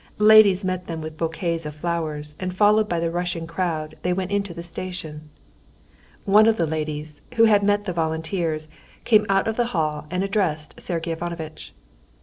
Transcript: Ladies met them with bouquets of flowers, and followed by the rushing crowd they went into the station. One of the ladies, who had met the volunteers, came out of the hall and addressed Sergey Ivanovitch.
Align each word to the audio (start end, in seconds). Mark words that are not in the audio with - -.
Ladies 0.17 0.65
met 0.65 0.87
them 0.87 0.99
with 0.99 1.15
bouquets 1.19 1.63
of 1.63 1.75
flowers, 1.75 2.33
and 2.39 2.55
followed 2.55 2.89
by 2.89 2.99
the 2.99 3.11
rushing 3.11 3.45
crowd 3.45 3.95
they 4.01 4.11
went 4.13 4.31
into 4.31 4.51
the 4.51 4.63
station. 4.63 5.29
One 6.25 6.47
of 6.47 6.57
the 6.57 6.65
ladies, 6.65 7.21
who 7.35 7.43
had 7.43 7.61
met 7.61 7.85
the 7.85 7.93
volunteers, 7.93 8.67
came 9.03 9.27
out 9.29 9.47
of 9.47 9.57
the 9.57 9.67
hall 9.77 10.07
and 10.09 10.23
addressed 10.23 10.81
Sergey 10.81 11.11
Ivanovitch. 11.11 11.75